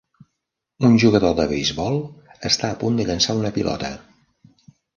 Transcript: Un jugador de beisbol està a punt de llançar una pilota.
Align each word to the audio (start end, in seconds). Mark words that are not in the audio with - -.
Un 0.89 0.95
jugador 1.03 1.35
de 1.41 1.45
beisbol 1.51 2.01
està 2.51 2.73
a 2.73 2.81
punt 2.85 2.99
de 3.01 3.07
llançar 3.11 3.39
una 3.43 3.55
pilota. 3.61 3.95